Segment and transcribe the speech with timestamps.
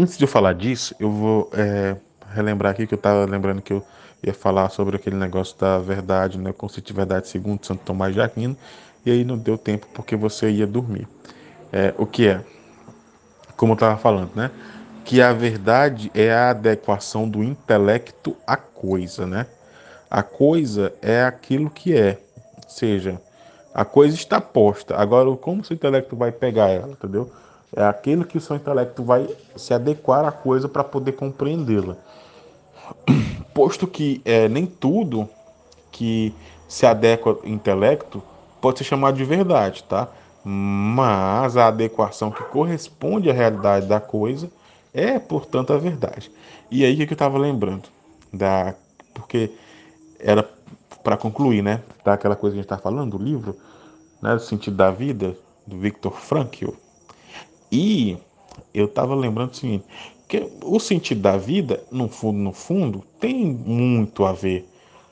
[0.00, 1.96] antes de eu falar disso, eu vou é,
[2.32, 3.84] relembrar aqui que eu estava lembrando que eu
[4.22, 6.52] ia falar sobre aquele negócio da verdade, né?
[6.52, 8.56] Conceito de verdade segundo Santo Tomás de Aquino,
[9.04, 11.06] e aí não deu tempo porque você ia dormir.
[11.72, 12.42] É, o que é?
[13.56, 14.50] Como eu estava falando, né?
[15.04, 19.46] Que a verdade é a adequação do intelecto à coisa, né?
[20.10, 22.18] A coisa é aquilo que é,
[22.56, 23.20] ou seja,
[23.72, 24.96] a coisa está posta.
[24.96, 27.30] Agora, como o seu intelecto vai pegar ela, entendeu?
[27.74, 31.96] É aquilo que o seu intelecto vai se adequar à coisa para poder compreendê-la.
[33.54, 35.28] Posto que é, nem tudo
[35.92, 36.34] que
[36.68, 38.22] se adequa ao intelecto
[38.60, 40.08] pode ser chamado de verdade, tá?
[40.44, 44.50] Mas a adequação que corresponde à realidade da coisa
[44.92, 46.30] é, portanto, a verdade.
[46.70, 47.88] E aí o que eu estava lembrando?
[48.32, 48.74] Da...
[49.14, 49.52] Porque
[50.18, 50.48] era
[51.02, 51.82] para concluir, né?
[52.04, 53.56] Daquela coisa que a gente está falando, do livro,
[54.20, 54.34] né?
[54.34, 56.70] Do sentido da vida, do Viktor Frankl.
[57.70, 58.16] E
[58.74, 59.84] eu estava lembrando o seguinte,
[60.28, 64.68] que o sentido da vida, no fundo, no fundo, tem muito a ver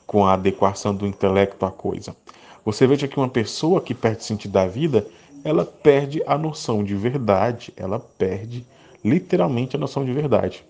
[0.06, 2.16] com a adequação do intelecto à coisa.
[2.64, 5.06] Você veja que uma pessoa que perde o sentido da vida,
[5.44, 8.66] ela perde a noção de verdade, ela perde
[9.04, 10.64] literalmente a noção de verdade,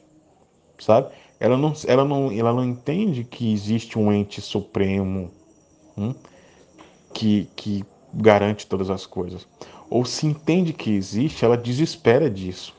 [0.79, 1.09] sabe?
[1.41, 5.31] Ela não, ela não, ela não entende que existe um ente supremo
[5.97, 6.15] hum,
[7.13, 9.47] que, que garante todas as coisas.
[9.91, 12.75] Ou se entende que existe, ela desespera disso.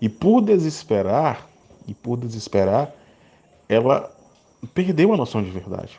[0.00, 1.46] E por desesperar,
[1.86, 2.92] e por desesperar,
[3.68, 4.12] ela
[4.74, 5.98] perdeu a noção de verdade.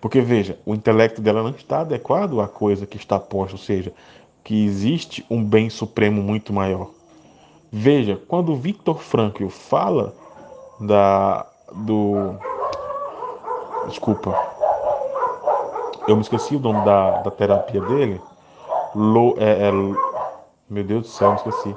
[0.00, 3.92] Porque veja, o intelecto dela não está adequado à coisa que está posta, ou seja,
[4.44, 6.90] que existe um bem supremo muito maior.
[7.72, 10.14] Veja, quando Victor Frankl fala
[10.80, 12.36] da do
[13.88, 14.32] desculpa,
[16.06, 18.20] eu me esqueci o nome da, da terapia dele.
[18.96, 19.72] Lo, é, é,
[20.70, 21.76] meu Deus do céu, esqueci.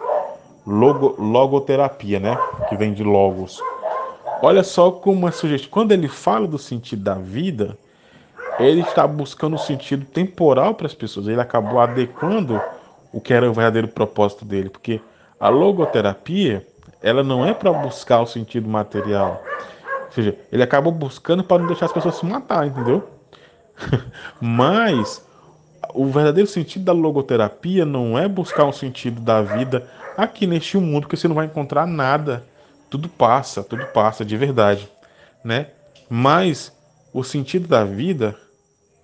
[0.65, 2.37] Logo, logoterapia, né?
[2.69, 3.61] Que vem de logos.
[4.41, 5.69] Olha só como é sugestivo.
[5.69, 7.77] Quando ele fala do sentido da vida,
[8.57, 11.27] ele está buscando o sentido temporal para as pessoas.
[11.27, 12.61] Ele acabou adequando
[13.11, 15.01] o que era o verdadeiro propósito dele, porque
[15.37, 16.65] a logoterapia,
[17.03, 19.43] ela não é para buscar o sentido material.
[20.05, 23.09] Ou seja, ele acabou buscando para não deixar as pessoas se matar, entendeu?
[24.39, 25.27] Mas
[25.93, 31.01] o verdadeiro sentido da logoterapia não é buscar um sentido da vida aqui neste mundo,
[31.01, 32.43] porque você não vai encontrar nada.
[32.89, 34.89] Tudo passa, tudo passa de verdade,
[35.43, 35.67] né?
[36.09, 36.71] Mas
[37.13, 38.35] o sentido da vida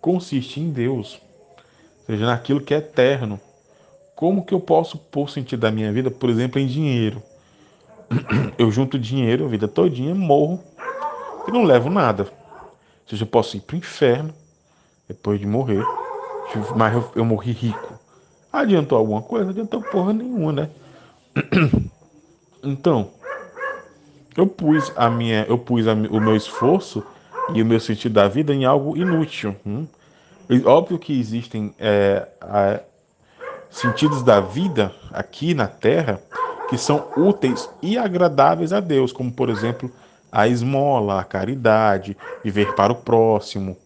[0.02, 1.22] consiste em Deus,
[2.00, 3.40] ou seja, naquilo que é eterno.
[4.16, 7.22] Como que eu posso pôr sentido da minha vida, por exemplo, em dinheiro?
[8.58, 10.64] Eu junto dinheiro a vida todinha, morro
[11.48, 12.24] e não levo nada.
[12.24, 14.34] Ou seja, eu posso ir para o inferno
[15.08, 15.84] depois de morrer,
[16.76, 18.00] mas eu, eu morri rico.
[18.52, 19.50] Adiantou alguma coisa?
[19.50, 20.70] Adiantou porra nenhuma, né?
[22.68, 23.12] Então,
[24.36, 27.04] eu pus a minha, eu pus a, o meu esforço
[27.54, 29.56] e o meu sentido da vida em algo inútil.
[29.64, 29.86] Hum?
[30.66, 32.80] Óbvio que existem é, a,
[33.70, 36.20] sentidos da vida aqui na Terra
[36.68, 39.92] que são úteis e agradáveis a Deus, como por exemplo
[40.32, 43.78] a esmola, a caridade, viver para o próximo,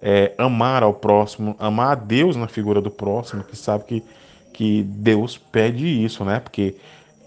[0.00, 4.04] é, amar ao próximo, amar a Deus na figura do próximo, que sabe que,
[4.52, 6.40] que Deus pede isso, né?
[6.40, 6.76] Porque,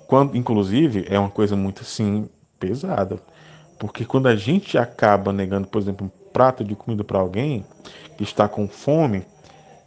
[0.07, 2.29] quando, inclusive, é uma coisa muito assim
[2.59, 3.19] pesada.
[3.79, 7.65] Porque quando a gente acaba negando, por exemplo, um prato de comida para alguém
[8.17, 9.25] que está com fome,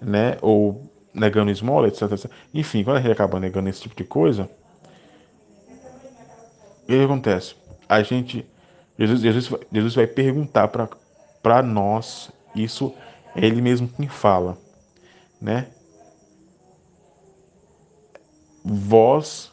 [0.00, 0.36] né?
[0.42, 2.30] Ou negando esmola, etc, etc.
[2.52, 4.50] Enfim, quando a gente acaba negando esse tipo de coisa,
[6.82, 7.54] o que acontece?
[7.88, 8.44] A gente,
[8.98, 12.94] Jesus, Jesus, Jesus vai perguntar para nós isso
[13.34, 14.58] é ele mesmo quem fala,
[15.40, 15.68] né?
[18.64, 19.52] Vós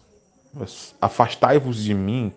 [1.00, 2.32] afastai-vos de mim,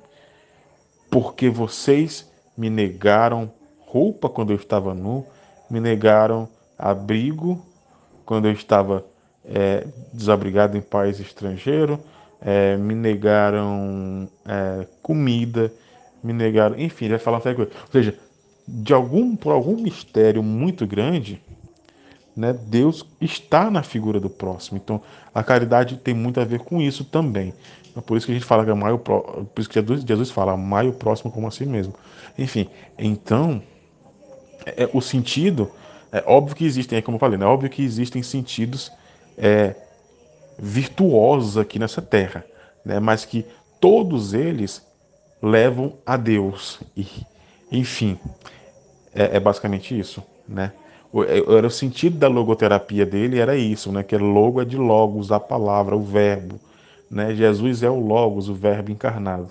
[1.11, 5.27] porque vocês me negaram roupa quando eu estava nu,
[5.71, 6.49] me negaram
[6.79, 7.65] abrigo
[8.25, 9.05] quando eu estava
[9.45, 12.01] é, desabrigado em país estrangeiro,
[12.41, 15.73] é, me negaram é, comida,
[16.23, 17.71] me negaram, enfim, ele vai falar até coisa.
[17.83, 18.19] Ou seja,
[18.67, 21.41] de algum por algum mistério muito grande,
[22.37, 24.81] né, Deus está na figura do próximo.
[24.83, 25.01] Então,
[25.35, 27.55] a caridade tem muito a ver com isso também.
[27.97, 30.53] É por isso que a gente fala que o por isso que Jesus, Jesus fala,
[30.53, 31.95] amar o próximo como a si mesmo.
[32.37, 32.69] Enfim,
[32.99, 33.63] então,
[34.67, 35.71] é, o sentido,
[36.11, 38.91] é óbvio que existem, é como eu falei, né, é óbvio que existem sentidos
[39.39, 39.77] é,
[40.59, 42.45] virtuosos aqui nessa terra,
[42.85, 43.47] né, mas que
[43.81, 44.85] todos eles
[45.41, 46.81] levam a Deus.
[46.97, 47.07] E,
[47.79, 48.19] enfim,
[49.15, 50.73] é, é basicamente isso, né?
[51.29, 54.03] É, era o sentido da logoterapia dele era isso, né?
[54.03, 56.61] Que logo é de logos, a palavra, o verbo,
[57.11, 57.35] Né?
[57.35, 59.51] Jesus é o Logos, o Verbo encarnado.